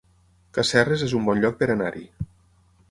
Casserres 0.57 1.03
es 1.09 1.13
un 1.21 1.29
bon 1.29 1.45
lloc 1.45 1.61
per 1.61 1.69
anar-hi 1.75 2.05